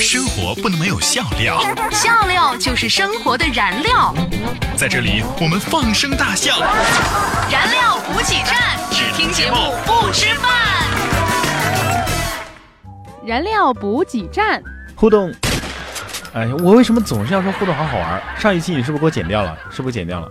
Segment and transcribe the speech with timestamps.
[0.00, 4.14] 生活不能没有笑料，笑料就是生活的燃料。
[4.76, 6.60] 在这里我们放声大笑，
[7.50, 10.50] 燃料补给站，只听节目不吃饭。
[13.26, 14.62] 燃料补给站，
[14.94, 15.34] 互动。
[16.32, 18.22] 哎呀，我为什么总是要说互动好好玩？
[18.38, 19.58] 上一期你是不是给我剪掉了？
[19.68, 20.28] 是不是剪掉了？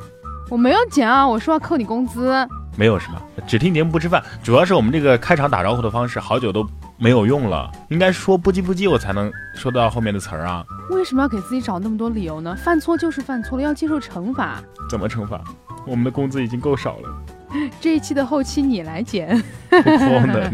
[0.50, 2.48] 我没有剪啊，我说要扣你工资。
[2.78, 3.22] 没有什么？
[3.46, 6.66] 只听节目不吃饭，主要是我们这个开场打招呼的方式好久都
[6.98, 10.66] 没有用了，应该说不急不急我才能说到后面的词儿啊。
[10.90, 12.56] 为什么要给自己找那么多理由呢？
[12.56, 14.60] 犯错就是犯错了，要接受惩罚。
[14.90, 15.40] 怎么惩罚？
[15.86, 17.10] 我们的工资已经够少了。
[17.80, 20.52] 这一期的后期你来剪，不可能，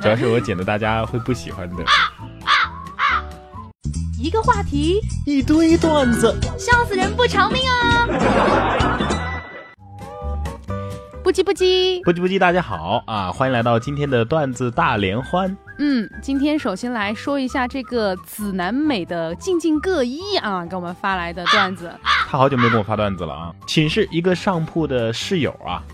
[0.00, 1.76] 主要是我剪的大家会不喜欢的。
[4.20, 9.17] 一个话题，一堆段子，笑死人不偿命啊！
[11.28, 13.30] 不叽不叽，不叽不叽，大家好啊！
[13.30, 15.54] 欢迎来到今天的段子大联欢。
[15.78, 21.92] 嗯，今天首先来说一下这个紫南美的静静各一啊，给我们发来的段子。
[22.02, 23.54] 他好久没给我发段子了啊！
[23.66, 25.84] 寝室一个上铺的室友啊，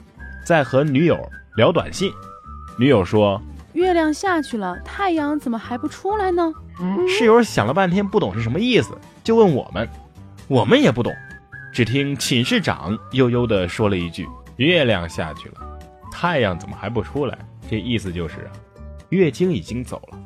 [0.47, 1.19] 在和女友
[1.57, 2.13] 聊短信，
[2.79, 3.43] 女友说
[3.75, 6.53] ：“月亮下去了，太阳怎么还不出来呢？”
[7.11, 9.89] 室友想了半天不懂是什么意思，就问我们，
[10.47, 11.13] 我们也不懂。
[11.73, 14.29] 只听寝室长悠悠的说了一句。
[14.57, 15.55] 月亮下去了，
[16.13, 17.37] 太阳怎么还不出来？
[17.69, 18.53] 这意思就是啊，
[19.09, 20.19] 月经已经走了，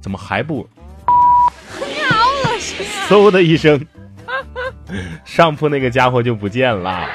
[0.00, 0.68] 怎么还不？
[1.78, 3.08] 你好恶心啊！
[3.08, 3.84] 嗖的一声，
[5.24, 7.08] 上铺那个家伙就不见了，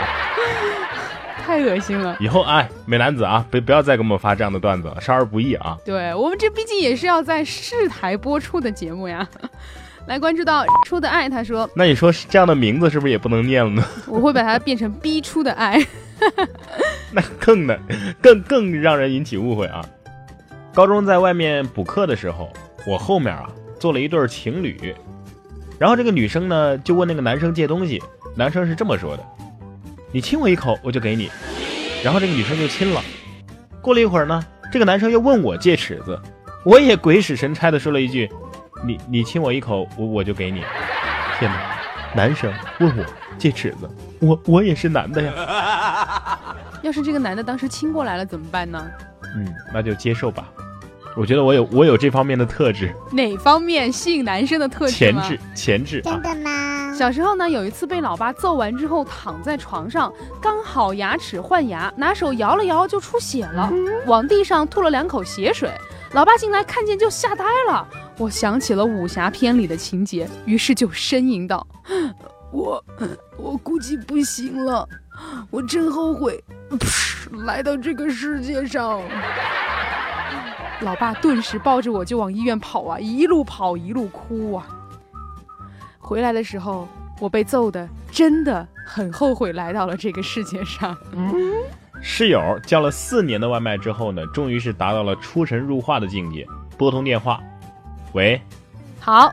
[1.46, 2.18] 太恶心了。
[2.20, 5.78] 以后哎，美男子啊，别不要再给我们发这样的段子了，少儿不宜啊。
[5.86, 9.26] 对我们这毕竟也是要在市台播出的节目呀。
[10.08, 15.86] 来关注到出的爱，他说：“那你说这样的名字是不是也不能念了呢？”我会把它变成逼出的爱。
[17.12, 17.80] 那更的，
[18.22, 19.84] 更更让人引起误会啊！
[20.74, 22.52] 高中在外面补课的时候，
[22.86, 24.94] 我后面啊坐了一对情侣，
[25.80, 28.02] 然后这个女生呢就问那个男生借东西，
[28.36, 29.24] 男生是这么说的
[30.12, 31.30] ：“你亲我一口，我就给你。”
[32.04, 33.02] 然后这个女生就亲了。
[33.82, 36.20] 过了一会儿呢，这个男生又问我借尺子，
[36.64, 38.30] 我也鬼使神差的说了一句
[38.86, 40.62] ：“你你亲我一口，我我就给你。”
[41.40, 41.78] 天哪！
[42.16, 43.06] 男生问我
[43.38, 46.40] 借尺子，我我也是男的呀。
[46.82, 48.86] 要是这个男的当时亲过来了怎么办呢？
[49.36, 50.48] 嗯，那就接受吧。
[51.16, 52.94] 我觉得我有我有这方面的特质。
[53.12, 54.92] 哪方面吸引男生的特质？
[54.92, 56.02] 前置，前置。
[56.02, 56.94] 真的吗？
[56.96, 63.72] 小时候呢，有一次被老爸揍完之后，躺在床上，刚好牙齿换牙，拿手摇了摇就出血了，
[64.06, 65.72] 往地上吐了两口血水。
[66.14, 67.88] 老爸进来看见就吓呆了。
[68.18, 71.66] 我想起了武侠片里的情节，于是就呻吟道
[72.52, 72.84] ：“我，
[73.38, 74.88] 我估计不行了，
[75.52, 76.44] 我真后悔。
[77.46, 79.02] ”来到这个世界上，
[80.82, 84.66] 老爸顿时抱着我就往医院跑啊，一路跑一路哭啊。
[86.00, 86.88] 回来的时候，
[87.20, 90.98] 我被揍的真的很后悔来到了这个世界上。
[92.02, 96.48] 室友叫了四年的外卖之后呢，终于是达到了出神入化的境界。
[96.78, 97.42] 拨通电话，
[98.14, 98.42] 喂，
[99.00, 99.32] 好，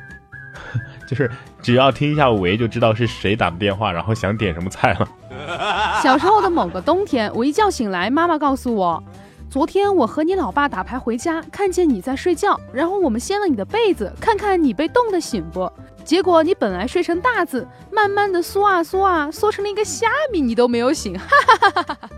[1.08, 1.30] 就是
[1.62, 5.08] 只要听一下喂就知道是谁打的电话，然后想点什么菜了。
[6.02, 9.02] 小时候的某个冬天，我一觉醒来，妈妈告诉我，
[9.50, 15.70] 昨天我和你老爸打牌回家，看见你在睡觉，然后我们掀了你的被子，看看你被冻得醒不？
[16.04, 22.08] 结果你本来睡成大字，慢慢的缩啊缩啊，缩成了一个虾米，你都没有醒，哈哈哈哈哈！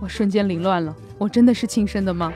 [0.00, 2.32] 我瞬间凌乱了，我真的是亲生的吗？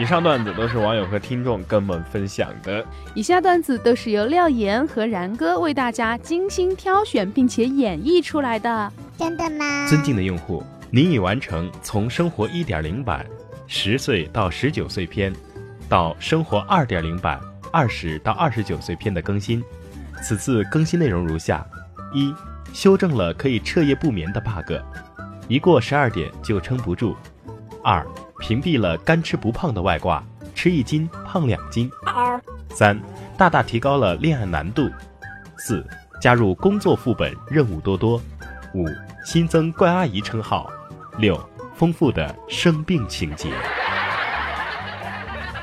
[0.00, 2.82] 以上段子都是网友和听众跟我们分享的。
[3.14, 8.90] 以下段子都是由廖岩和然哥为大家精心挑选并且演绎出来的。
[9.18, 9.86] 真的吗？
[9.90, 13.26] 尊敬的用户，您已完成从生活一点零版
[13.66, 15.34] 十岁到十九岁篇，
[15.86, 17.38] 到生活二点零版
[17.70, 19.62] 二十到二十九岁篇的更新。
[20.22, 21.62] 此次更新内容如下：
[22.14, 22.34] 一、
[22.72, 24.72] 修正了可以彻夜不眠的 bug，
[25.46, 27.14] 一过十二点就撑不住；
[27.84, 28.02] 二。
[28.40, 30.24] 屏蔽了干吃不胖的外挂，
[30.54, 31.88] 吃一斤胖两斤。
[32.70, 32.98] 三，
[33.36, 34.90] 大大提高了恋爱难度。
[35.58, 35.86] 四，
[36.20, 38.20] 加入工作副本任务多多。
[38.74, 38.86] 五，
[39.24, 40.72] 新增怪阿姨称号。
[41.18, 41.38] 六，
[41.74, 43.52] 丰富的生病情节。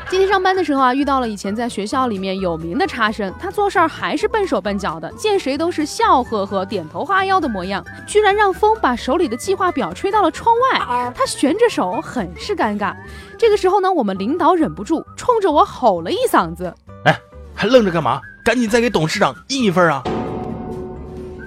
[0.10, 10.80] 今天上班的时候啊，遇到了以前在学校里面有名的差生，他做事儿还是笨手笨脚的，见谁都是笑呵呵、点头哈腰的模样，居然让风把手里的计划表吹到了窗外，
[11.14, 12.96] 他悬着手，很是尴尬。
[13.38, 16.74] 这个时候呢，我们领导忍不住冲着我吼了一嗓子
[17.04, 17.20] ：“哎，
[17.54, 18.22] 还愣着干嘛？
[18.46, 20.02] 赶紧再给董事长印一份啊！”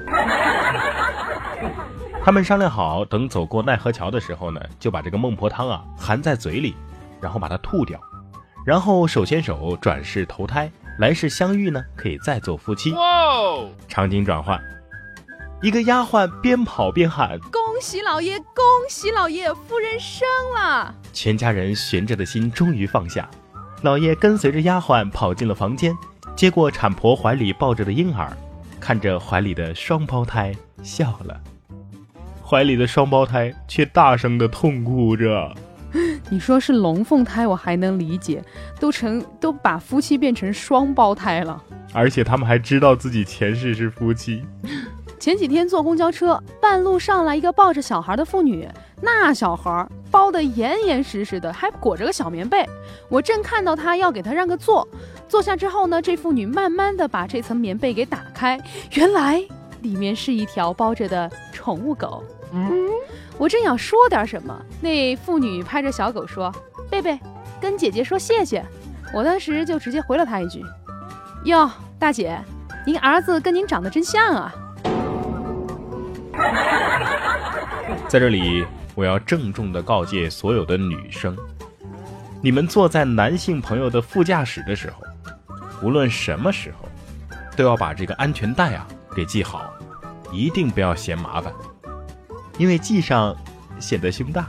[2.23, 6.77] 他们商量好，等走过奈何桥的时候呢，就把这个孟婆汤啊含在嘴里，
[7.23, 7.99] 然后把它吐掉。
[8.65, 12.93] 然后手牵手转世投胎，来世相遇呢，可以再做夫妻。
[12.93, 13.69] 哇哦！
[13.89, 14.61] 场景转换，
[15.63, 20.95] 一个丫鬟边跑边喊恭喜老爷，恭喜老爷，夫人生了。
[21.13, 23.29] 全家人悬着的心终于放下。
[23.83, 25.97] 老爷跟随着丫鬟跑进了房间，
[26.37, 28.37] 接过产婆怀里抱着的婴儿，
[28.79, 31.41] 看着怀里的双胞胎笑了。
[32.45, 35.55] 怀里的双胞胎却大声的痛哭着。
[36.31, 38.43] 你说是龙凤胎，我还能理解，
[38.79, 41.63] 都成都把夫妻变成双胞胎了。
[41.93, 44.45] 而且他们还知道自己前世是夫妻。
[45.19, 48.67] 前几天坐公交车，半路上来一个抱着小孩的妇女，
[49.03, 52.65] 那小孩包得严严实实的，还裹着个小棉被。
[53.09, 54.87] 我正看到他要给他让个座，
[55.29, 58.59] 坐下之后呢，这妇女慢慢的把这层棉被给打开，
[58.93, 59.43] 原来
[59.83, 62.23] 里面是一条包着的宠物狗。
[62.53, 62.71] 嗯，
[63.41, 66.55] 我正想说点什么，那妇女拍着小狗说
[66.91, 67.19] ：“贝贝，
[67.59, 68.63] 跟姐姐说谢谢。”
[69.15, 70.63] 我当时就直接回了她一句
[71.45, 72.39] ：“哟，大姐，
[72.85, 74.55] 您儿子跟您长得真像啊。”
[78.09, 81.35] 在这里，我要郑重的告诫所有的女生：
[82.43, 85.03] 你们坐在男性朋友的副驾驶的时候，
[85.83, 86.87] 无论什么时候，
[87.57, 88.87] 都要把这个安全带啊
[89.17, 89.73] 给系好，
[90.31, 91.51] 一定不要嫌麻烦，
[92.61, 93.35] 因为系上
[93.79, 94.47] 显得胸大。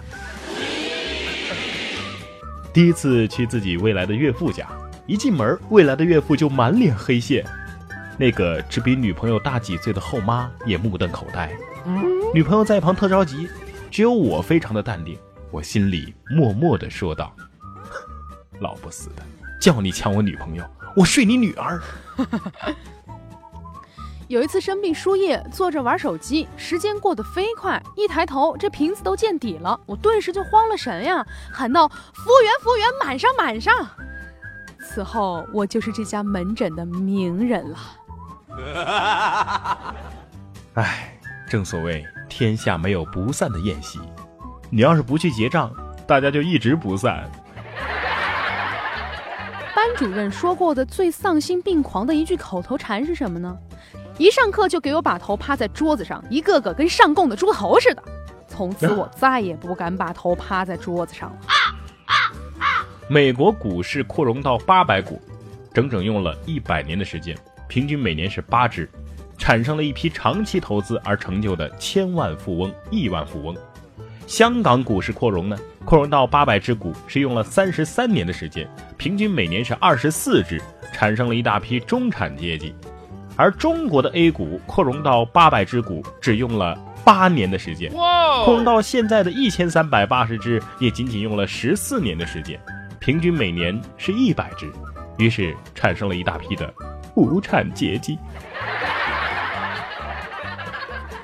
[2.74, 4.68] 第一次去自己未来的岳父家，
[5.08, 7.46] 一进门，未来的岳父就满脸黑线，
[8.18, 11.50] 那个只比女朋友大几岁的后妈也目瞪口呆。
[12.34, 13.48] 女朋友在一旁特着急，
[13.90, 15.18] 只有我非常的淡定。
[15.50, 17.34] 我心里默默的说道
[18.60, 19.24] ：“老不死的，
[19.62, 20.66] 叫你抢我女朋友，
[20.98, 21.81] 我睡你女儿。”
[24.31, 31.86] 有一次生病输液，坐着玩手机，时间过得飞快，一抬头这瓶子都见底了，我顿时就慌了神呀，喊道
[32.16, 33.74] ：“服务员，服务员，满上，满上！”
[34.88, 37.78] 此后我就是这家门诊的名人了。
[40.75, 41.18] 哎。
[41.50, 44.00] 正所谓天下没有不散的宴席，
[44.69, 45.69] 你要是不去结账，
[46.07, 47.30] 大家就一直不散。
[49.75, 53.57] 班主任说过的最丧心病狂的一句口头禅是什么呢？
[54.18, 58.04] 一上课就给我把头趴在桌子上，一个个跟上供的猪头似的。
[58.48, 61.38] 从此我 再也不敢把头趴在桌子上了。
[63.08, 65.22] 美国股市扩容到八百股，
[65.74, 67.38] 整整用了一百年的时间，
[67.68, 68.90] 平均每年是八只。
[69.38, 73.56] 产生了一批长期投资而成就的千万富翁、亿万富翁。
[74.28, 80.62] 香港股市扩容呢，扩容到八百只股是用了三十三年的时间，平均每年是二十四只，
[80.94, 82.75] 产生了一大批中产阶级。
[83.42, 92.60] 而中国的 A 股扩容到八百只股只用了八年的时间，扩容到现在的一千三百八十只也仅仅用了十四年的时间，
[93.00, 94.72] 平均每年是一百只，
[95.18, 96.72] 于是产生了一大批的
[97.16, 98.16] 无产阶级。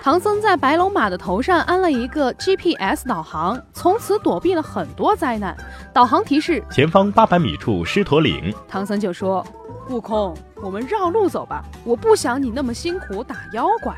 [0.08, 5.54] 唐僧在白龙马的头上安了一个 GPS 导航，从此躲避了很多灾难。
[5.94, 8.56] 导航提示：前方八百米处狮驼岭。
[8.70, 9.46] 唐僧就说
[9.92, 10.34] ：“悟空，
[10.64, 13.94] 我们绕路走吧，我不想你那么辛苦打妖怪。”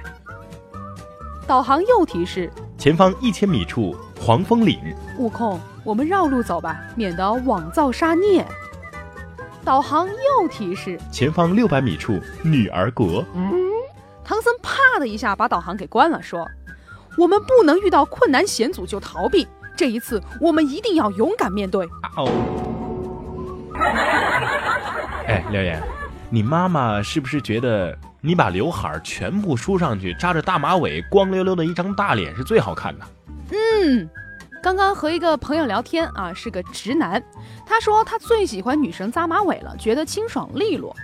[1.45, 4.79] 导航又提示：前方一千米处黄风岭。
[5.19, 8.43] 悟空，我们绕路走吧，免得枉造杀孽。
[9.63, 13.23] 导航又提示：前方六百米处女儿国。
[14.29, 16.47] 唐僧啪的一下把导航给关了，说
[17.17, 21.83] ：“我们不能遇到困难险阻就逃避，这一次我们一定要勇敢面对。”
[22.15, 22.29] 哦。
[25.27, 25.81] 哎，廖岩，
[26.29, 33.05] 你妈妈是不是觉得你把刘海全部梳上去，扎着大马尾，光溜溜的一张大脸是最好看的？
[33.51, 34.07] 嗯，
[34.61, 37.19] 刚刚和一个朋友聊天啊，是个直男，
[37.65, 40.95] 他说他最喜欢女神扎马尾了，觉得清爽利落。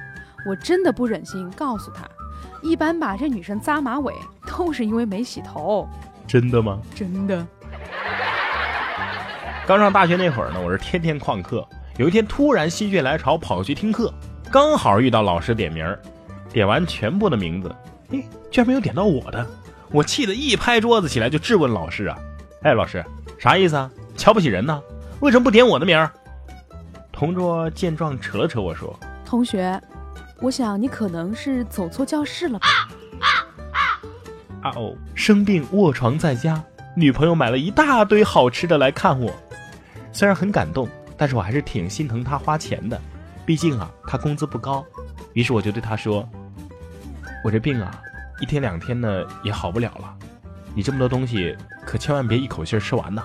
[0.48, 2.08] 我真的不忍心告诉他。
[2.65, 4.12] 一般吧，这女生扎马尾
[4.48, 5.88] 都是因为没洗头。
[6.25, 6.81] 真的吗？
[6.95, 7.45] 真的。
[9.67, 11.63] 刚上大学那会儿呢，我是天天旷课。
[11.98, 14.12] 有一天突然心血来潮跑去听课，
[14.51, 15.86] 刚好遇到老师点名，
[16.51, 17.74] 点完全部的名字，
[18.12, 19.45] 哎，居然没有点到我的，
[19.91, 22.17] 我气得一拍桌子起来就质问老师啊！
[22.63, 23.05] 哎，老师，
[23.38, 23.89] 啥意思啊？
[24.17, 24.81] 瞧不起人呢？
[25.19, 26.10] 为什么不点我的名？
[27.12, 29.79] 同桌见状扯了扯我说：“同学。”
[30.42, 32.68] 我想你可能是走错教室了吧？
[34.62, 36.62] 啊哦，生病卧床在家，
[36.96, 39.32] 女朋友买了一大堆好吃的来看我，
[40.12, 43.00] 虽然很感动，但是我还是挺心疼她花钱的，
[43.46, 44.84] 毕竟啊，她工资不高。
[45.34, 46.27] 于是我就对她说
[47.46, 48.01] ：“我这病啊，
[48.42, 50.13] 一天两天呢也好不了了，
[50.74, 53.24] 你这么多东西可千万别一口气吃完呐。”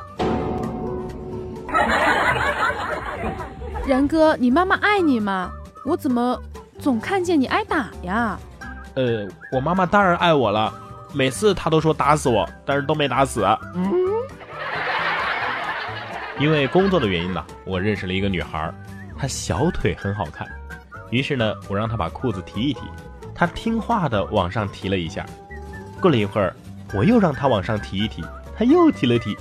[3.87, 5.51] 然哥，你妈妈爱你吗？
[5.85, 6.41] 我怎么？
[6.81, 8.39] 总看见你挨打呀？
[8.95, 10.73] 呃，我妈妈当然爱我了，
[11.13, 13.45] 每次她都说打死我，但是都没打死。
[13.75, 13.91] 嗯
[16.39, 18.73] 因为工作的原因呢，我认识了一个女孩，
[19.19, 20.49] 她小腿很好看，
[21.11, 22.81] 于是呢，我让她把裤子提一提，
[23.35, 25.27] 她听话的往上提了一下。
[26.01, 26.57] 过了一会儿，
[26.95, 28.25] 我又让她往上提一提，
[28.57, 29.37] 她又提了提。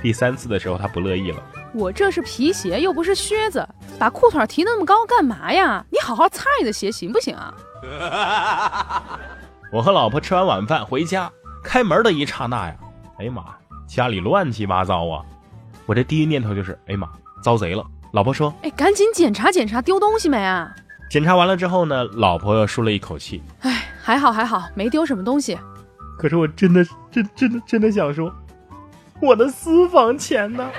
[0.00, 1.42] 第三次的时候，她不乐意了。
[1.72, 5.84] 我这是皮鞋，又不是靴子，把裤腿提那么高干嘛呀？
[5.90, 7.54] 你好好擦你的鞋行不行啊？
[9.72, 11.30] 我和老婆吃完晚饭回家，
[11.62, 12.76] 开门的一刹那呀，
[13.18, 13.44] 哎呀妈，
[13.86, 15.24] 家里乱七八糟啊！
[15.86, 17.08] 我这第一念头就是，哎呀妈，
[17.42, 17.84] 遭贼了。
[18.12, 20.72] 老婆说，哎，赶紧检查检查，丢东西没啊？
[21.10, 25.58] 检查完了之后呢，老婆又舒了一口气，哎，还好还好，没丢什么东西。
[26.18, 28.32] 可是我真的真真的真的想说，
[29.20, 30.70] 我的私房钱呢？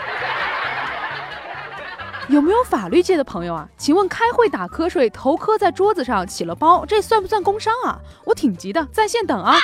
[2.29, 3.69] 有没有法律界的朋友啊？
[3.77, 7.99] 请问开会打瞌睡，头磕在桌子上起了包，这算不算工伤啊？
[8.25, 9.55] 我挺急的，在线等啊。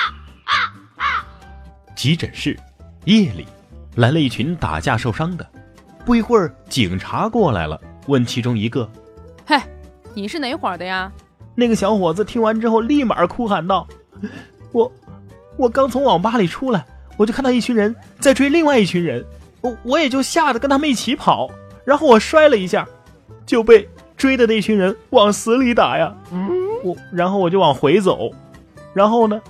[1.94, 2.58] 急诊室，
[3.04, 3.46] 夜里，
[3.96, 5.46] 来了一群打架受伤的。
[6.04, 8.90] 不一会儿，警察过来了，问其中一个
[9.46, 9.60] ：“嘿，
[10.14, 11.12] 你是哪伙的呀？”
[11.54, 13.86] 那个小伙子听完之后，立马哭喊道
[14.72, 14.90] ：“我，
[15.56, 16.84] 我刚从网吧里出来，
[17.16, 19.24] 我就看到一群人在追另外一群人，
[19.60, 21.50] 我我也就吓得跟他们一起跑。”
[21.84, 22.86] 然后我摔了一下，
[23.44, 26.14] 就被追的那群人往死里打呀。
[26.84, 28.30] 我然后我就往回走，
[28.92, 29.40] 然后呢，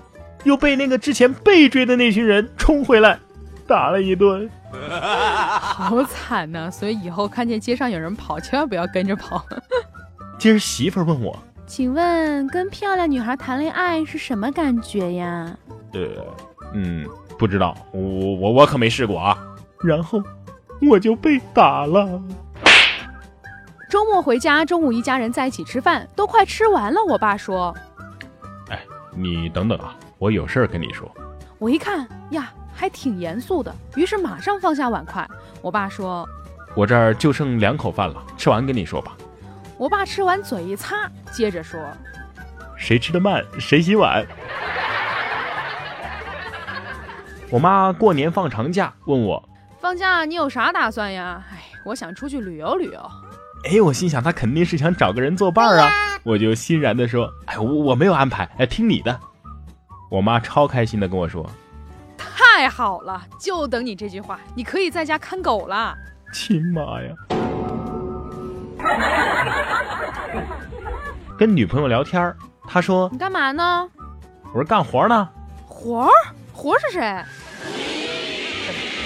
[0.45, 3.19] 又被那个之前被追的那群人冲回来，
[3.67, 6.71] 打了一顿， 好惨呐！
[6.71, 9.45] 所以以后看见街上有人跑，千万不要跟着跑。
[10.39, 15.57] 今儿媳妇问我，请问跟漂亮女孩谈恋爱是什么感觉呀？
[15.95, 16.01] 呃，
[16.75, 17.07] 嗯，
[17.39, 19.39] 不知道，我我我可没试过啊。
[19.83, 20.23] 然后。
[20.91, 22.21] 我就被打了。
[23.89, 27.03] 周末回家，中午一家人在一起吃饭，都快吃完了。
[27.05, 27.75] 我爸说
[28.71, 28.81] ：“哎，
[29.15, 31.11] 你等等啊，我有事儿跟你说。”
[31.59, 35.29] 我一看呀，还挺严肃的，于是马上放下碗筷。
[35.61, 36.27] 我爸说
[36.75, 39.17] ：“我这儿就剩两口饭了，吃完跟你说吧。”
[39.79, 41.79] 我爸吃完嘴一擦，接着说
[42.77, 44.27] ：“谁吃的慢，谁洗碗。”
[47.51, 49.49] 我妈过年放长假，问我。
[49.83, 51.43] 放假你有啥打算呀？
[51.53, 53.11] 哎，我想出去旅游旅游。
[53.65, 55.91] 哎，我心想他肯定是想找个人作伴啊，
[56.23, 59.19] 我就欣然的说：“哎，我我没有安排，哎，听你的。”
[60.09, 61.45] 我妈超开心的跟我说
[62.17, 65.97] ：“太好了，就等你这句话，你可以在家看狗了。”
[66.33, 67.13] 亲妈呀！
[71.37, 72.33] 跟女朋友聊天，
[72.69, 73.91] 她说：“你干嘛呢？”
[74.55, 75.29] 我说：“干活呢。”
[75.67, 76.11] 活儿？
[76.53, 77.25] 活是谁？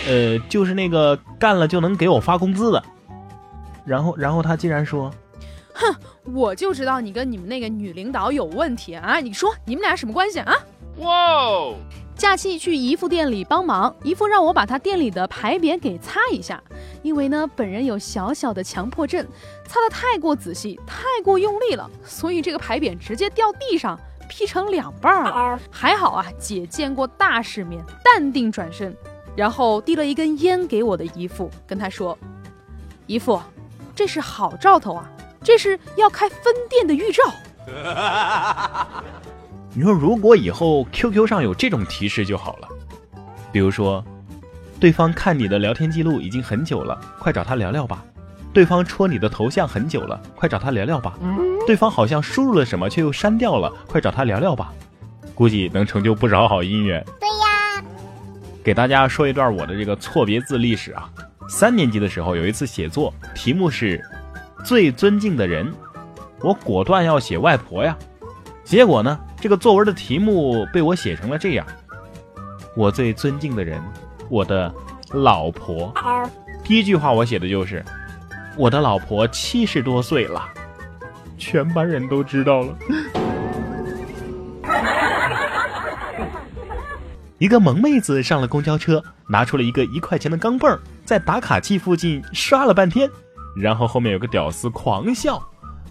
[0.07, 2.83] 呃，就是那个干了就能给我发工资的，
[3.85, 5.11] 然后，然后他竟然说
[5.75, 5.95] ：“哼，
[6.33, 9.19] 我就知道你跟你们那个女领导有问题啊！
[9.19, 10.55] 你说你们俩什么关系啊？”
[10.99, 11.75] 哇！
[12.15, 16.63] 假期去姨父店里帮忙，姨父让我把他店里的牌匾给擦一下，
[17.03, 19.27] 因为呢，本人有小小的强迫症，
[19.67, 25.61] 擦的太过仔细，太过用力了，所以这个牌匾直接掉地上，劈成两半了。
[25.71, 28.97] 还好啊，姐见过大世面，淡定转身。
[29.37, 32.17] 然后递了一根烟给我的姨父，跟他说
[33.07, 33.41] ：“姨父，
[33.95, 35.07] 这是好兆头啊，
[35.43, 37.23] 这是要开分店的预兆。
[39.75, 42.69] ”你说，如果以后 QQ 上有这种提示就好了，
[43.53, 44.03] 比如说，
[44.81, 47.99] 对方看你的聊天记录已经很久了，快找他聊聊吧；
[48.55, 51.13] 对方戳你的头像很久了，快找他聊聊吧；
[51.67, 54.73] 对方好像输入了什么却又删掉了，快找他聊聊吧。
[55.35, 57.05] 估计能成就不少好姻缘。
[58.67, 61.09] 给大家说一段我的这个错别字历史啊。
[61.49, 64.05] 三年级的时候有一次写作，题目是
[64.65, 65.73] 最尊敬的人，
[66.41, 67.97] 我果断要写外婆呀。
[68.65, 71.65] 结果呢，这个作文的题目被我写成了这样：
[72.75, 73.81] 我最尊敬的人，
[74.29, 74.75] 我的
[75.13, 75.95] 老婆。
[76.65, 77.85] 第一句话我写的就是
[78.57, 80.45] 我的老婆七十多岁了，
[81.39, 82.77] 全班人都知道了。
[87.39, 93.11] 一个萌妹子上了公交车，拿出了一个一块钱的钢镚儿，在打卡器附近刷了半天，
[93.55, 95.43] 然后后面有个屌丝狂笑。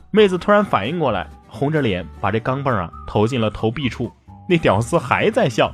[0.10, 4.12] 妹子突然反应过来，红着脸把这钢镚儿啊投进了投币处。
[4.50, 5.72] 那屌丝还在笑，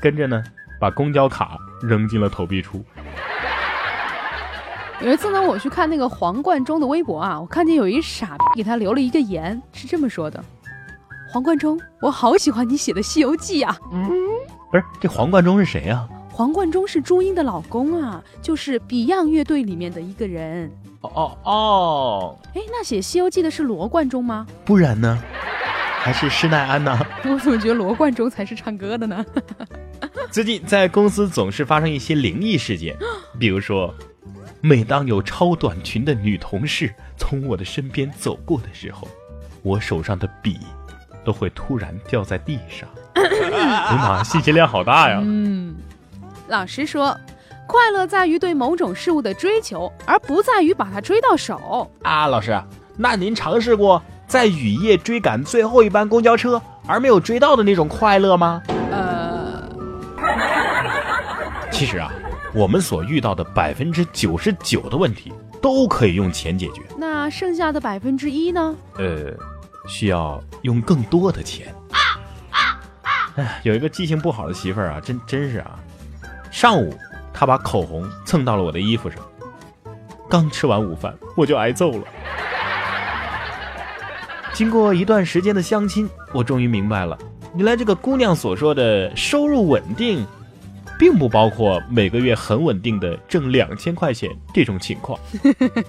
[0.00, 0.42] 跟着呢
[0.80, 2.82] 把公交卡扔进了投币处。
[5.02, 10.42] 有一次呢，我去看那个黄贯中的微博啊，我看见有一傻逼给他留了一个言，是这么说的
[11.28, 14.10] ：“黄贯中，我好喜欢你写的《西游记》啊。”嗯。
[14.72, 16.08] 不是这黄贯中是谁呀？
[16.30, 20.72] 黄贯中是朱茵的老公啊，就是 Beyond 乐队里面的一个人。
[21.02, 22.38] 哦哦哦！
[22.54, 24.46] 哎，那写《西游记》的是罗贯中吗？
[24.64, 25.22] 不然呢？
[26.00, 26.98] 还是施耐庵呢？
[27.24, 29.24] 我怎么觉得罗贯中才是唱歌的呢？
[30.32, 32.96] 最近在公司总是发生一些灵异事件，
[33.38, 33.94] 比如说，
[34.62, 39.06] 每当有超短裙的女同事从我的身边走过的时候，
[39.62, 40.58] 我手上的笔
[41.24, 42.88] 都会突然掉在地上。
[43.72, 45.20] 哎呀妈，信息量好大呀！
[45.22, 45.74] 嗯，
[46.48, 47.16] 老师说，
[47.66, 51.90] 快乐在于对某种事物的追求，而不在于把它追到手。
[52.02, 52.60] 啊，老师，
[52.96, 58.62] 那您尝试过在雨夜追赶最后一班公交车而没有追到的那种快乐吗？
[58.90, 59.62] 呃，
[61.70, 62.12] 其实啊，
[62.54, 68.74] 我们所遇到的百分之九十九的问题都可以用钱解决，那剩下的百分之一呢？
[68.98, 69.32] 呃，
[69.88, 71.74] 需要用更多的钱。
[73.36, 75.78] 哎， 有一个记性不好的媳妇儿啊，真真是啊，
[76.50, 76.96] 上午
[77.32, 79.18] 她把口红蹭到了我的衣服上，
[80.28, 82.04] 刚吃完午饭我就挨揍了。
[84.52, 87.18] 经过一段时间的相亲，我终于明白了，
[87.56, 90.26] 原来这个姑娘所说的收入稳定，
[90.98, 95.18] 并不包括每个月很稳定的挣两千块钱这种情况。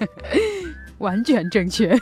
[0.99, 1.93] 完全正确。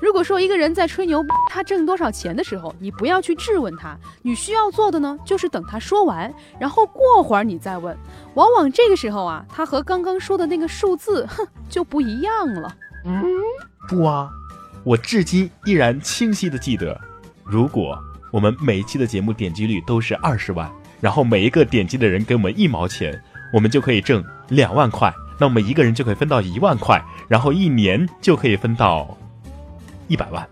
[0.00, 7.96] 如果说一个人在吹牛 他挣多少钱的时候，你不要去质问他，你需要做的呢，就是等他说完，然后过会儿你再问。
[8.34, 12.76] 往往这个时候啊，他和刚刚说的那个数字，哼，就不一样了。
[13.04, 13.24] 嗯
[13.88, 14.28] 不啊，
[14.84, 17.00] 我至今依然清晰的记得，
[17.44, 17.98] 如果
[18.32, 23.18] 我们每一期的节目点击率都是二十万，然后每一个点击的人给我们一毛钱，
[23.52, 29.16] 我们就可以挣两万块，那我们一个人就可以分到一万块，然后一年就可以分到
[30.08, 30.46] 一百万。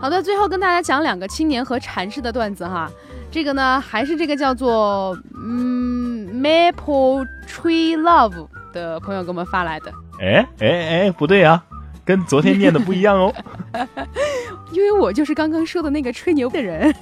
[0.00, 2.90] 好的，最后跟大家讲两个青年和禅师的段子哈。
[3.30, 11.64] 这个呢，还是这个叫做嗯 Maple Tree Love 的朋友给我们发来的，哎哎哎，不对啊，
[12.04, 13.34] 跟昨天念的不一样哦。
[14.70, 16.94] 因为我就是刚刚说的那个吹牛的人。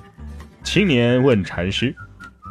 [0.64, 1.94] 青年问禅师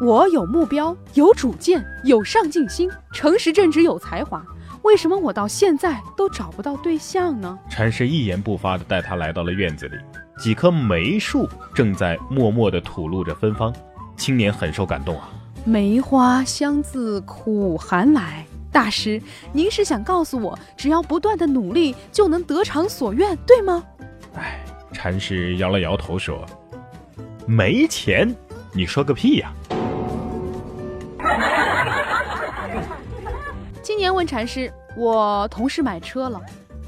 [0.01, 4.43] 我有目标，有主见，有上进心，诚实正直，有才华。
[4.83, 9.97] 为什么我到现在都找不到对象呢？：“禅师一言不发地带他来到了院子里，
[10.39, 13.73] 几棵梅树正在默默地吐露着芬芳。
[14.15, 15.29] 青年很受感动啊。
[15.65, 18.45] 梅花香自苦寒来。
[18.71, 19.19] 大师，
[19.51, 23.83] 您是想告诉我，只要不断的努力，就能得偿所愿，对吗？
[24.35, 24.63] 哎，
[24.93, 26.45] 禅师摇了摇头说
[27.47, 28.35] ：“没钱，
[28.73, 29.51] 你说个屁呀、
[33.97, 36.39] 青年问禅师，我同事买车了，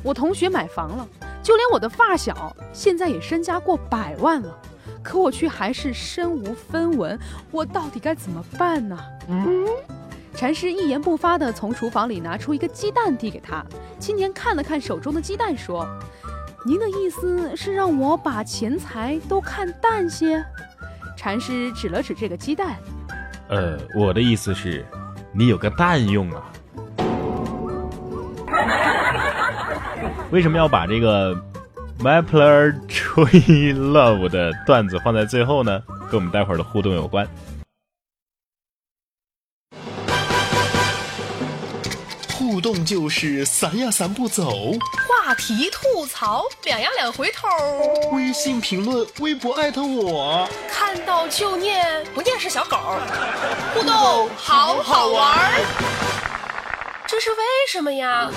[0.03, 1.07] 我同学买房了，
[1.41, 4.55] 就连我的发小现在也身家过百万了，
[5.01, 7.17] 可我却还是身无分文，
[7.49, 8.95] 我到底该怎么办呢？
[10.35, 13.65] 禅师一言不发地从厨房里拿出一个鸡蛋递给他，
[13.97, 15.87] 青年看了看手中的鸡蛋，说
[16.63, 20.45] ：“您的意思是让我把钱财都看淡些？”
[21.17, 22.77] 禅师指了指这个鸡蛋，
[23.49, 24.85] 呃，我的意思是，
[25.33, 26.51] 你有个蛋用啊。
[30.31, 31.35] 为什么要把这个
[31.99, 35.81] Maple Tree Love 的段子放在最后呢？
[36.09, 37.27] 跟我们待会儿的互动有关。
[42.33, 44.71] 互动就是散呀散不走，
[45.07, 47.47] 话题吐槽，两呀两回头，
[48.11, 50.47] 微信评论，微博艾特我。
[50.69, 52.77] 看到就念，不念是小狗。
[53.73, 57.37] 互动好好玩儿，这是为
[57.67, 58.29] 什么呀？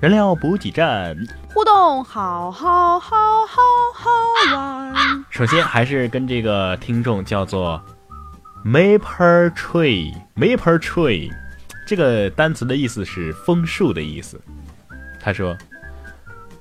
[0.00, 1.14] 燃料补给站，
[1.52, 3.60] 互动好好好好
[3.94, 4.10] 好
[4.56, 4.94] 玩。
[5.28, 7.78] 首先还是跟这个听众叫做
[8.64, 11.30] Maple Tree，Maple Tree，
[11.86, 14.40] 这个单词的意思是枫树的意思。
[15.20, 15.54] 他说：“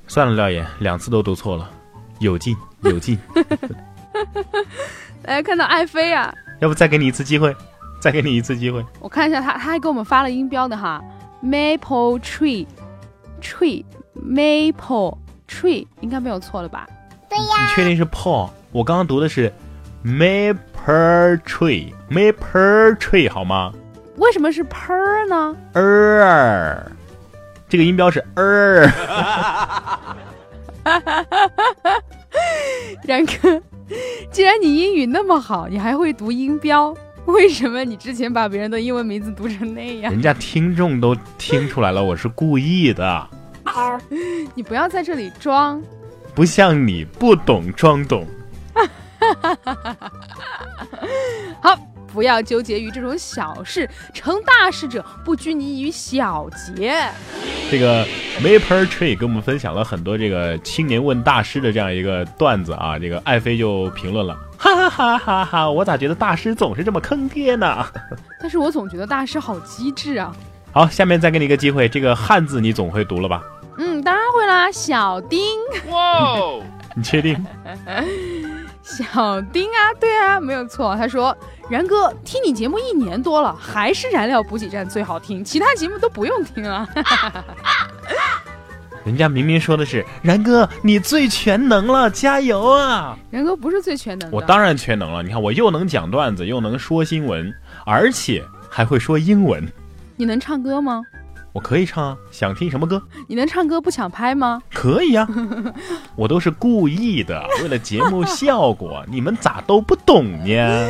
[0.05, 1.69] 算了，廖爷，两次都读错了，
[2.19, 3.17] 有劲有劲，
[5.23, 7.55] 大家看到爱妃啊，要不再给你一次机会，
[8.01, 8.85] 再给你一次机会。
[8.99, 11.01] 我看一下他，他还给我们发了音标的哈
[11.41, 12.67] ，maple tree
[13.39, 13.83] tree
[14.15, 16.87] maple tree 应该没有错了吧？
[17.29, 18.49] 对呀你确定是 Paul？
[18.71, 19.51] 我刚刚读的是
[20.03, 23.73] Maple Tree，Maple Tree 好吗？
[24.17, 26.83] 为什么是 per 呢？？er，
[27.67, 28.89] 这个音标是 er。
[33.03, 33.61] 然哥，
[34.31, 36.95] 既然你英语那么好，你还会读音标，
[37.33, 40.11] 为什么你之前把别人的英文名字读成那样？
[40.11, 43.27] 人家听众都听出来了，我是故意的，
[44.55, 45.81] 你不要在这里装。
[46.35, 48.25] 不像你不懂装懂。
[52.13, 56.95] 不要纠结于这种小事，成大事者不拘泥于小节。
[57.71, 58.05] 这个
[58.41, 65.69] Maple Tree 跟我们分享了很多这个青年问大师的这样一个段子啊，这个爱妃就评论了，哈哈哈哈哈！
[65.69, 67.85] 我咋觉得大师总是这么坑爹呢？
[68.41, 70.35] 但是我总觉得大师好机智啊。
[70.71, 73.43] 好，下面再给你一个机会，这个汉字你总会读了吧？
[73.77, 75.39] 嗯，当然会啦，小丁。
[75.89, 76.27] 哇，
[76.95, 77.45] 你确定？
[78.83, 80.95] 小丁啊，对啊，没有错。
[80.95, 81.35] 他说
[81.69, 86.87] ：“然哥，听你节目一年多了，还是燃料补给站最好听，其他节目都不用听了。
[89.05, 93.17] ”人家明明说的是然哥，你最全能了，加油啊！
[93.31, 95.23] 然哥不是最全能，我当然全能了。
[95.23, 97.53] 你看，我又能讲段子，又能说新闻，
[97.85, 99.65] 而且还会说英文。
[100.15, 101.01] 你能唱歌吗？
[101.53, 103.01] 我可以唱啊，想听什么歌？
[103.27, 104.61] 你能唱歌不抢拍吗？
[104.73, 105.27] 可以啊，
[106.15, 109.03] 我都是故意的，为了节目效果。
[109.07, 110.89] 你们咋都不懂呢？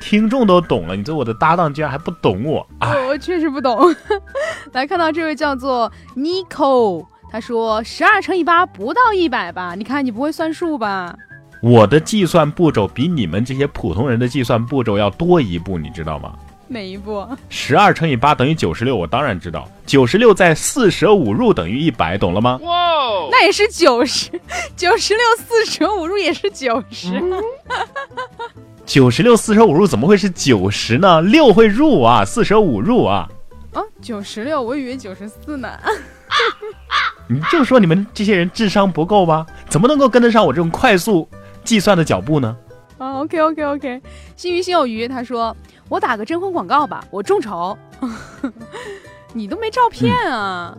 [0.00, 2.66] 听众都懂了，你做我的搭档居然还不懂我？
[3.08, 3.94] 我确实不懂。
[4.72, 9.74] 来看到这位叫做 Nico，他说十二乘以八不到一百吧？
[9.76, 11.16] 你看你不会算数吧？
[11.62, 16.34] 我的计算步骤比你们这些普通人的计算步骤要多一步，你知道吗？
[16.68, 17.26] 哪一步？
[17.48, 19.68] 十二乘以八等于九十六，我当然知道。
[19.86, 22.58] 九十六在四舍五入等于一百，懂了吗？
[22.62, 24.30] 哇，哦那也是九十，
[24.76, 27.10] 九十六四舍五入也是九十。
[28.86, 31.20] 九十六四舍五入怎么会是九十呢？
[31.20, 33.28] 六会入啊，四舍五入啊。
[33.74, 35.68] 啊，九十六，我以为九十四呢。
[37.28, 39.44] 你就说你们这些人智商不够吧？
[39.68, 41.28] 怎么能够跟得上我这种快速
[41.64, 42.56] 计算的脚步呢？
[42.96, 44.00] 啊，OK OK OK，
[44.36, 45.54] 心鱼心有余，他说。
[45.88, 47.78] 我打个征婚广告吧，我众筹，
[49.32, 50.76] 你都没照片啊。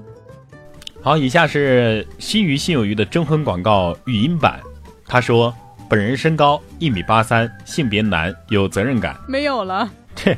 [1.02, 4.60] 好，以下是心鱼心有余的征婚广告语音版。
[5.06, 5.56] 他说
[5.89, 10.36] ：“本人身高一米八三，性别男，有责任感。”没有了， 这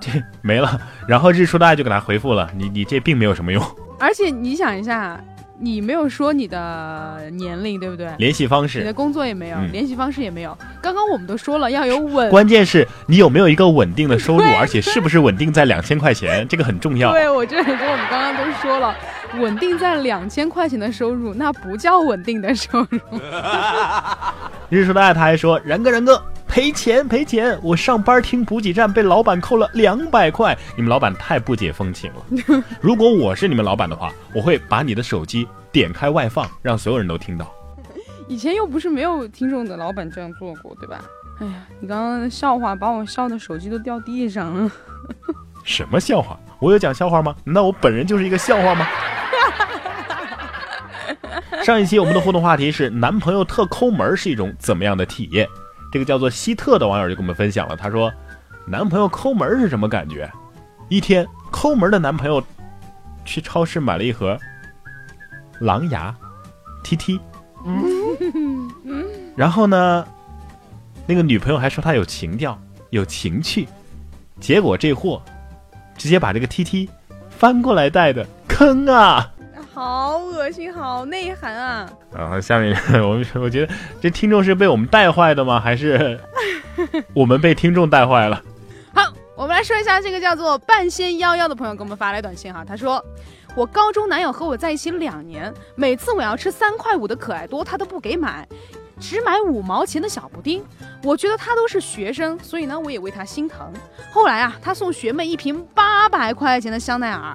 [0.00, 0.10] 这
[0.42, 0.80] 没了。
[1.06, 3.64] 然后日出的爱就给他回复了：“你你这并没有什么用。”
[3.98, 5.20] 而且你想一下。
[5.56, 8.10] 你没有说你的年龄，对不对？
[8.18, 10.58] 联系方式，你的工作也没有，联系方式也没有。
[10.82, 17.12] 刚刚我们都说了要有稳，关键是你有没有一个稳定的收入，而且是不是稳定在两千块钱， 这个很重要。
[17.12, 18.94] 对，我这里说我们刚刚都说了，
[19.38, 22.98] 稳定在两千块钱的收入，那不叫稳定的收入。
[24.68, 26.22] 日出的爱他还说，然哥然哥。
[26.46, 27.58] 赔钱赔钱！
[27.64, 32.62] 我上班听补给站被老板扣了两百块，你们老板太不解风情了。
[32.80, 37.52] 如果我是你们老板的话，我会把你的手机点开外放，让所有人都听到。
[38.28, 41.00] 以前又不是没有听众的老板这样做过，对吧？
[41.40, 44.70] 哎呀，你刚刚的笑话把我笑的手机都掉地上了。
[45.64, 46.38] 什么笑话？
[46.60, 47.34] 我有讲笑话吗？
[47.42, 48.86] 难道我本人就是一个笑话吗？
[51.64, 55.48] 上一期我们的互动话题是男朋友特抠门是一种怎么样的体验？
[55.90, 58.12] 这个叫做希特的网友就跟我们分享了，他说
[58.68, 60.30] ：“男朋友抠门是什么感觉？
[60.90, 62.44] 一天抠门的男朋友
[63.24, 64.38] 去超市买了一盒
[65.58, 66.14] 狼牙
[66.82, 67.18] T T，
[69.34, 70.06] 然后呢，
[71.06, 73.66] 那个女朋友还说他有情调、有情趣，
[74.38, 75.22] 结果这货
[75.96, 76.90] 直接把这个 T T
[77.30, 79.30] 翻过来戴的，坑啊！”
[79.74, 81.90] 好恶心，好内涵啊！
[82.16, 85.58] 然后下面 我们我觉得这听众是被我们带坏的吗？
[85.58, 86.20] 还是
[87.12, 88.40] 我们被听众带坏了？
[88.94, 93.04] 好，我们来说一下这个叫做半仙夭夭的朋友给我们发来短信哈，他说
[93.56, 98.46] 我高中男友和我在一起两年，每次我要吃三块五的可爱多，他都不给买，
[99.00, 100.64] 只买五毛钱的小布丁。
[101.02, 103.72] 我觉得他都是学生，所以呢，我也为他心疼。
[104.12, 107.34] 后来啊，他送学妹一瓶八百块钱的香奈儿。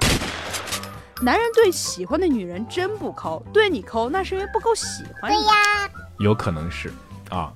[1.21, 5.36] 男人对喜欢的女人真不抠，对你抠那是因为不够喜欢你。
[5.36, 5.53] 对呀，
[6.19, 6.91] 有可能是
[7.29, 7.51] 啊。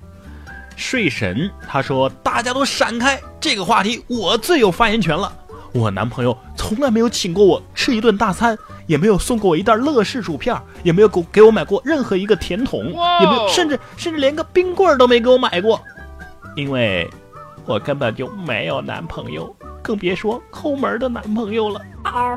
[0.76, 5.32] 睡神他说：“大家都闪开，这个话题我最有发言权了。
[5.72, 15.80] 我男朋友从来没有请过我吃一顿大餐，也没有送过我一袋乐事薯片，也没有给给我买过任何一个甜筒，也没有，甚至甚至连个冰棍都没给我买过。
[16.56, 17.08] 因为，
[17.66, 22.36] 我根本就没有男朋友，更别说抠门的男朋友了。”啊。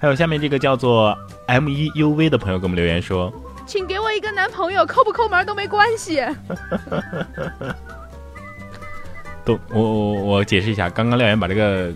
[0.00, 3.32] 还有下面这个叫做 M E U V 的朋友给我们留言说
[3.66, 6.22] ：“请给我一个男朋友，抠不抠门都没关系。
[9.44, 11.92] ”都，我我我解释一下，刚刚廖岩把这个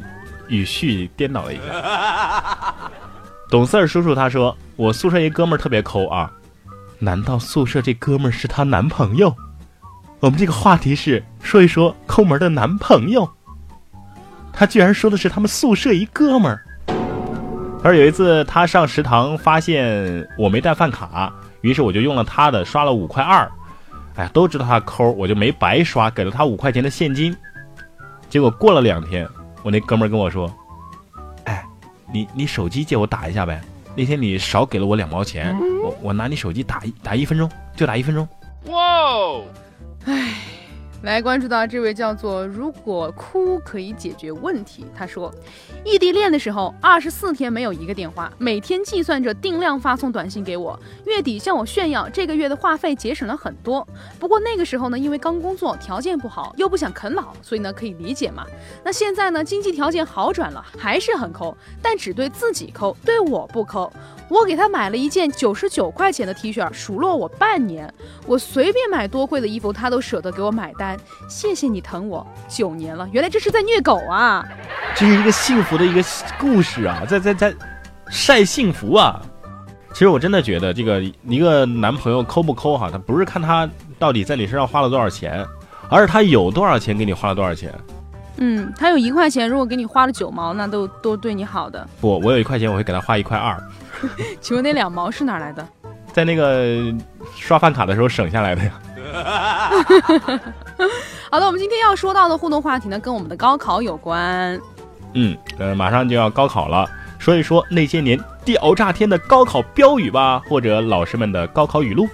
[0.49, 2.75] 语序颠倒了一下。
[3.49, 6.33] 懂事儿叔叔他说：“我宿舍一哥们儿特别抠啊，
[6.99, 9.33] 难道宿舍这哥们儿是她男朋友？
[10.19, 13.29] 我们这个话题是说一说抠门的男朋友，
[14.53, 16.65] 他居然说的是他们宿舍一哥们儿。”
[17.85, 23.51] 而有一次，他上食堂发现我没带饭卡，于是我就用了他的刷了五块二。
[24.15, 27.37] 哎呀，都知道他抠，我就没白刷，给了他五块钱的现金。
[28.29, 29.29] 结果过了两天，
[29.63, 30.53] 我那哥们儿跟我说
[31.45, 31.65] ：“哎，
[32.13, 33.61] 你你手机借我打一下呗？
[33.97, 38.29] 那天你少给了我两毛钱，我我拿你手机打一打一分钟，就打一分钟。”
[38.71, 39.41] 哇，
[40.05, 40.35] 唉。
[41.03, 45.35] 来关注到这位叫做“如果哭可以解决问题”，他说，
[45.85, 53.87] 异地恋的时候，二十四天没有一个电话，每天计算着定量发送短信给我，月底向我炫耀这个月的话费节省了很多。
[54.21, 58.47] 不过那个时候呢，因为刚工作，条件不好，又不想啃老，所以呢可以理解嘛。
[58.85, 63.93] 那现在呢，经济条件好转了，还是很抠，但只对自己抠，对我不抠。
[64.29, 67.93] 我给他买了一件九十九块钱的 T 恤，数落我半年。
[68.27, 70.92] 我随便买多贵的衣服，他都舍得给我买单。
[71.29, 74.47] 谢谢你疼我九年了，原来这是在虐狗啊！
[74.95, 76.03] 这是一个幸福的一个
[76.39, 77.55] 故事啊，在在在
[78.09, 79.21] 晒幸福啊！
[79.93, 85.45] 其实我真的觉得，这个一个男朋友抠不抠哈，他不是看他到底在你身上花了多少钱，
[85.91, 87.73] 而是他有多少钱给你花了多少钱。
[88.39, 91.87] 嗯，他有一块钱，如果给你花了九毛，那都都对你好的。
[92.01, 93.63] 不，我有一块钱，我会给他花一块二。
[94.41, 95.67] 请问那两毛是哪来的？
[96.13, 96.93] 在那个
[97.37, 98.73] 刷饭卡的时候省下来的呀。
[101.31, 104.59] 好的，我们今天要说到的互动话题呢，跟我们的高考有关。
[105.15, 112.09] 嗯，呃，马上就要高考了，说一说那些年屌炸天的高考标语吧，或者老师们的高考语录。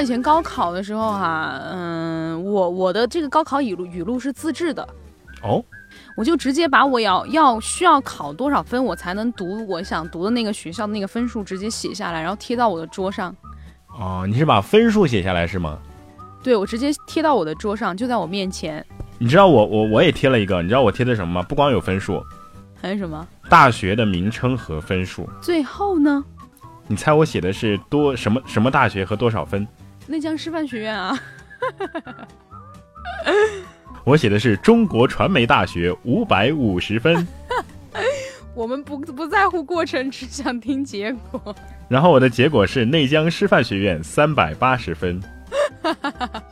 [0.00, 4.86] 以前高考的时候哈，嗯，我我的这个高考语录语录是自制的。
[5.42, 5.62] 哦。
[6.16, 13.34] 我就直接把我要要需要考多少分，我才能读我想读的那个学校的那个分数，直接写下来，然后贴到我的桌上。
[13.98, 15.78] 哦，你是把分数写下来是吗？
[16.42, 18.84] 对，我直接贴到我的桌上，就在我面前。
[19.18, 21.42] 你知道我我我也贴了一个，你知道我贴的什么吗？
[21.42, 22.24] 不光有分数，
[22.80, 23.26] 还有什么？
[23.48, 25.28] 大学的名称和分数。
[25.42, 26.24] 最后呢？
[26.86, 29.68] 你猜我写的是多什么什么大学和多少分？
[30.06, 31.18] 内江师范学院啊。
[34.04, 37.28] 我写的是中国传媒大学五百五十分，
[38.56, 41.54] 我们不不在乎过程，只想听结果。
[41.86, 45.20] 然后我的结果是内江师范学院三百八十分。
[45.82, 46.42] 哈哈哈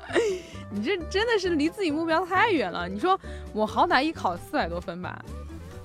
[0.71, 2.89] 你这真的是离自己目标太远了。
[2.89, 3.19] 你说
[3.53, 5.19] 我好歹一考四百多分吧？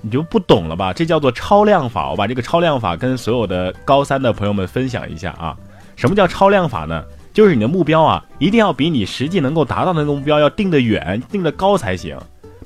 [0.02, 0.92] 你就不懂了吧？
[0.92, 2.10] 这叫做超量法。
[2.12, 5.56] 我把这个超量法跟所有的高三的朋友们分享一下啊。
[5.96, 7.04] 什么叫超量法呢？
[7.34, 12.18] 就是你的目标啊，一定要比你实际能够达到的那个目标要定得远、定得高才行。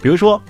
[0.01, 0.41] 比如说，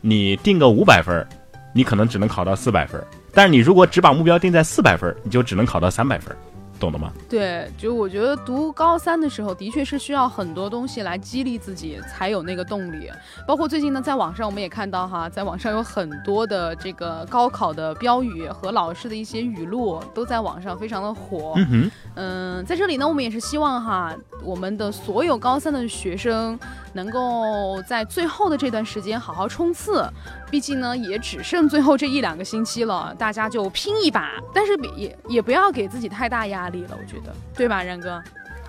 [0.00, 1.26] 你定个五百分，
[1.74, 2.98] 你可能只能考到四百分；
[3.32, 6.34] 但是你如果只把目标定在四百分，你就只能考到三百分。
[6.78, 7.12] 懂了吗？
[7.28, 13.10] 对，就我觉得读高三的时候，的确是需要很多东西来激励自己，才有那个动力。
[13.46, 21.54] 包括最近呢，在网上我们也看到哈， 在网上有很多的这个高考的标语和老师的一些语录，都在网上非常的火。
[21.56, 26.58] 嗯嗯，在这里呢，我们也是希望哈，我们的所有高三的学生。
[26.94, 30.02] 能够在最后的这段时间好好冲刺，
[30.50, 34.32] 毕竟呢也只剩最后这一两个星期了，大家就拼一把。
[34.54, 38.22] 但是也也不要给自己太大压力了，我觉得，对吧，然哥？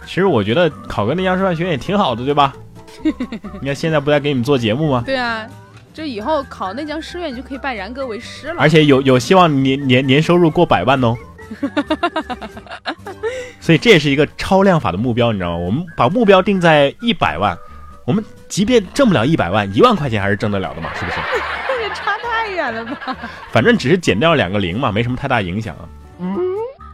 [0.05, 2.53] 其实我觉得考个内江师范学院也挺好的，对吧？
[3.61, 5.03] 你看现在不在给你们做节目吗？
[5.05, 5.45] 对啊，
[5.93, 8.55] 就以后考内江师院，你就可以拜然哥为师了。
[8.57, 11.15] 而且有有希望年年年收入过百万哦。
[13.59, 15.57] 所以这也是一个超量法的目标，你知道吗？
[15.57, 17.57] 我们把目标定在一百万。
[18.05, 21.17] 我们即便挣不了一百万，一万块钱还是挣得了的嘛，是不是？
[21.93, 23.15] 差太远了吧？
[23.51, 25.85] 反正只是减掉两个零嘛，没什么太大影响啊。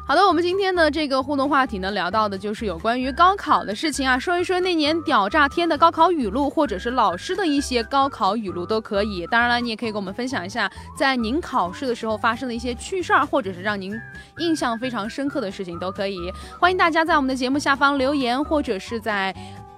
[0.07, 9.25] 好的，我们今天的这个互动话题呢，聊到的就是有关于高考的事情啊，说一说那年屌炸天的高考语录，或者是老师的一些高考语录都可以。
[9.25, 13.99] 当然了，你也可以跟我们分享一下，在您考试的时候发生的一些趣事儿，或者是让您
[14.37, 16.31] 印象非常深刻的事情都可以。
[16.59, 19.35] 欢迎大家在我们的节目下方留言，或者是在。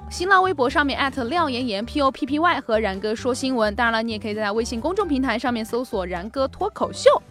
[0.10, 7.22] 新浪微博上面廖妍妍 P O P P Y 和然哥说新闻，当然了，你也可以在微信公众平台上面搜索然哥脱口秀。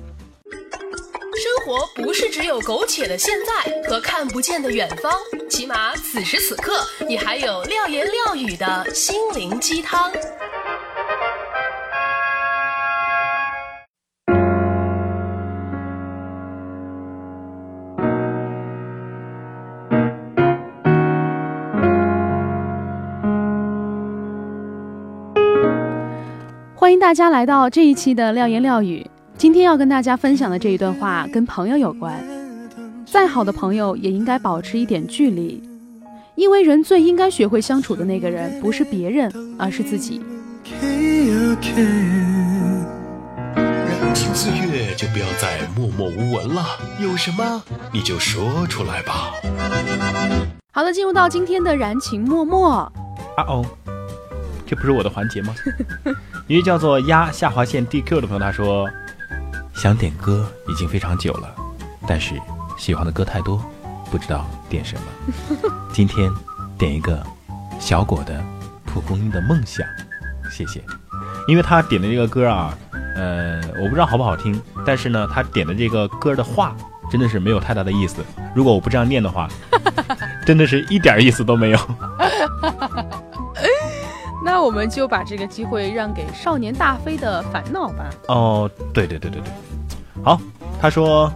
[1.39, 5.13] 生活不是只有苟且的现在和看不见的远方，
[5.51, 10.11] 起码此时此刻，你还有廖言廖语的心灵鸡汤。
[26.75, 29.07] 欢迎大家来到这一期的廖言廖语。
[29.39, 32.19] 今天要跟大家分享的这一段话跟朋友有关。
[33.05, 35.63] 再好的朋友也应该保持一点距离，
[36.37, 40.23] 因为人最应该学会相处的那个人不是别人，而是自己。
[40.65, 41.55] 人
[44.15, 46.65] 情岁月就不要再默默无闻了，
[47.03, 49.35] 有什么你就说出来吧。
[50.73, 52.91] 好的，进入到今天的燃情默默。
[53.37, 53.67] 啊哦。
[54.69, 55.55] 这不是我的环节吗？
[56.49, 58.89] 一位叫做鸭下划线 DQ 的朋友他说，
[59.77, 61.55] 想点歌已经非常久了，
[62.07, 62.35] 但是
[62.79, 63.63] 喜欢的歌太多，
[64.11, 65.71] 不知道点什么。
[65.93, 66.33] 今天
[66.79, 67.23] 点一个
[67.79, 68.35] 小果的
[68.87, 69.87] 《蒲公英的梦想》，
[70.51, 70.83] 谢谢。
[71.47, 72.77] 因为他点的这个歌啊，
[73.15, 76.75] 呃，我不知道好不好听，但是呢，他点的这个歌的话
[77.11, 78.25] 真的是没有太大的意思。
[78.55, 79.47] 如果我不这样念的话，
[80.45, 81.79] 真的是一点意思都没有。
[84.45, 88.11] 那我们就把这个机会让给少年大飞的烦恼吧。
[88.29, 89.51] 哦，对对对对对，
[90.27, 90.41] 好，
[90.81, 91.33] 他说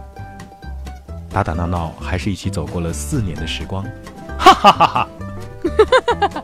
[1.31, 3.85] 打打闹闹，还是一起走过了四年的时光，
[4.37, 5.07] 哈哈哈哈！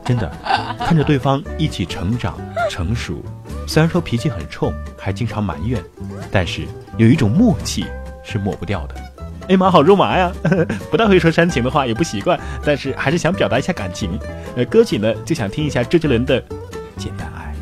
[0.06, 0.32] 真的，
[0.80, 2.38] 看着对方一起成长
[2.70, 3.22] 成熟，
[3.68, 5.84] 虽然说脾气很冲，还经常埋怨，
[6.32, 7.86] 但是有一种默契
[8.24, 8.96] 是抹不掉的。
[9.50, 10.32] 哎妈，好肉麻呀！
[10.90, 14.18] 不太会说煽情的话，也不习惯，但是还是想表达一下感情。
[14.56, 16.42] 呃，歌曲呢，就想听一下周杰伦的
[16.96, 17.54] 《简单爱》。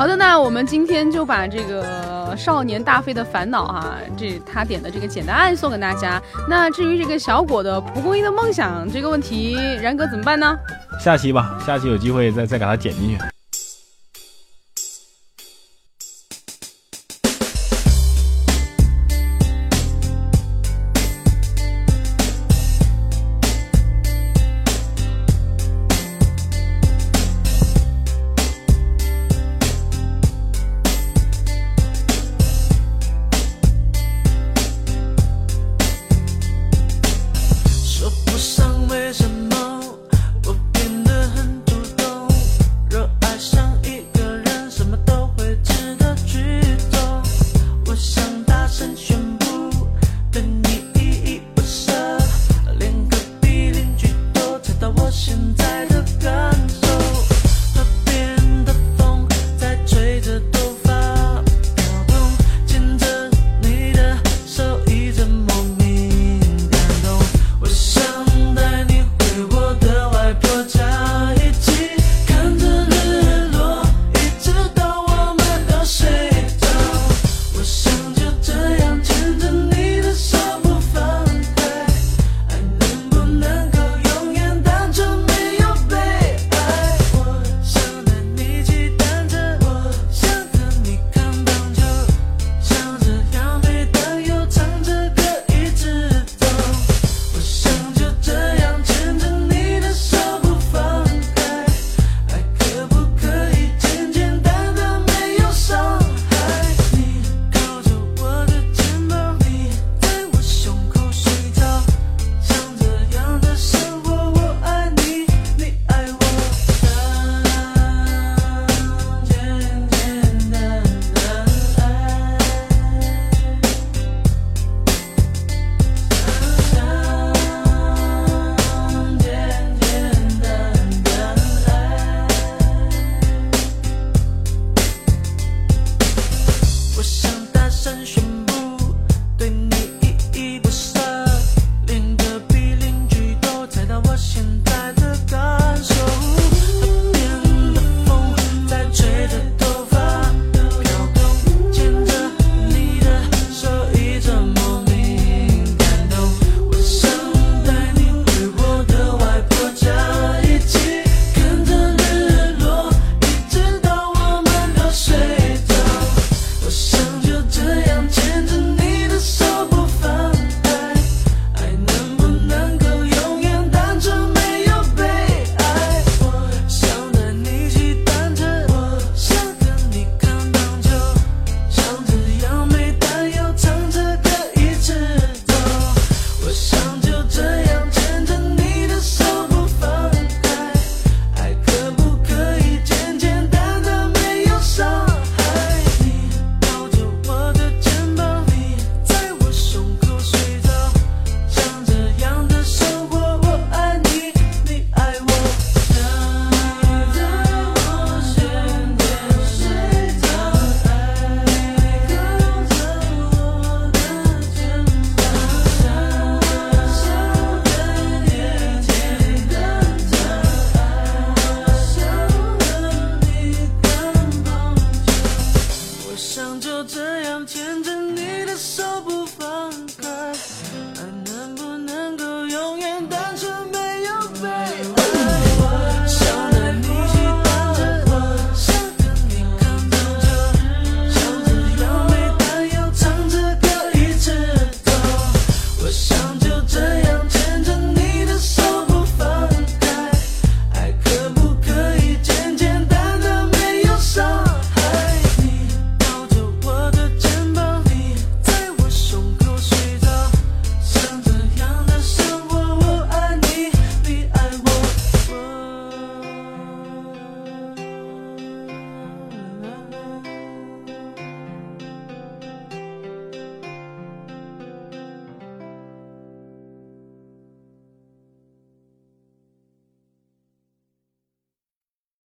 [0.00, 6.18] 好的，那我们今天就把这个少年大飞的烦恼哈，这他点的这个简单案送给大家。
[6.48, 10.58] 那至于这个小果的蒲公英的梦想这个问题，然哥怎么办呢？
[10.98, 13.18] 下期吧，下期有机会再再给他剪进去。